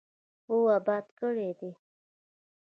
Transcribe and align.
او 0.49 0.57
اباد 0.77 1.05
کړی 1.19 1.49
دی. 1.59 1.71